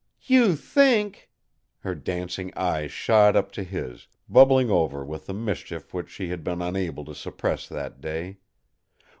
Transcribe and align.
"You 0.23 0.55
think!" 0.55 1.29
Her 1.81 1.93
dancing 1.93 2.51
eyes 2.57 2.91
shot 2.91 3.35
up 3.35 3.51
to 3.51 3.61
his, 3.63 4.07
bubbling 4.27 4.71
over 4.71 5.05
with 5.05 5.27
the 5.27 5.33
mischief 5.35 5.93
which 5.93 6.09
she 6.09 6.29
had 6.29 6.43
been 6.43 6.59
unable 6.59 7.05
to 7.05 7.13
suppress 7.13 7.67
that 7.67 8.01
day. 8.01 8.39